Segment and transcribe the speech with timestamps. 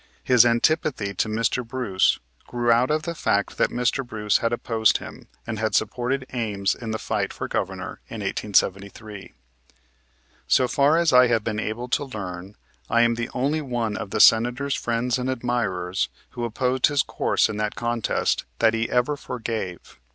[0.23, 1.63] His antipathy to Mr.
[1.63, 4.03] Bruce grew out of the fact that Mr.
[4.03, 9.31] Bruce had opposed him and had supported Ames in the fight for Governor in 1873.
[10.47, 12.55] So far as I have been able to learn,
[12.89, 17.47] I am the only one of the Senator's friends and admirers who opposed his course
[17.47, 19.99] in that contest that he ever forgave.